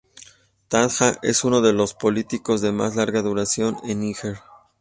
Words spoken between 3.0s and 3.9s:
duración